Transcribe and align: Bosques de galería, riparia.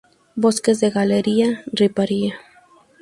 Bosques 0.43 0.77
de 0.79 0.89
galería, 0.97 1.49
riparia. 1.81 2.33